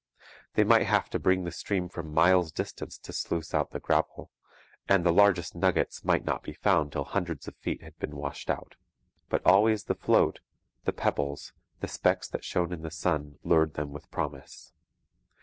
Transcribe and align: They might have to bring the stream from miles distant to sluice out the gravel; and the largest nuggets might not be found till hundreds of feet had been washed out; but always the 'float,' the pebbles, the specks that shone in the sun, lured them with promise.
They 0.55 0.63
might 0.63 0.87
have 0.87 1.11
to 1.11 1.19
bring 1.19 1.43
the 1.43 1.51
stream 1.51 1.87
from 1.87 2.11
miles 2.11 2.51
distant 2.51 2.89
to 2.93 3.13
sluice 3.13 3.53
out 3.53 3.69
the 3.69 3.79
gravel; 3.79 4.31
and 4.89 5.05
the 5.05 5.13
largest 5.13 5.53
nuggets 5.53 6.03
might 6.03 6.25
not 6.25 6.41
be 6.41 6.53
found 6.53 6.91
till 6.91 7.03
hundreds 7.03 7.47
of 7.47 7.55
feet 7.57 7.83
had 7.83 7.95
been 7.99 8.15
washed 8.15 8.49
out; 8.49 8.77
but 9.29 9.45
always 9.45 9.83
the 9.83 9.93
'float,' 9.93 10.39
the 10.85 10.91
pebbles, 10.93 11.53
the 11.81 11.87
specks 11.87 12.27
that 12.29 12.43
shone 12.43 12.73
in 12.73 12.81
the 12.81 12.89
sun, 12.89 13.37
lured 13.43 13.75
them 13.75 13.91
with 13.91 14.09
promise. 14.09 14.73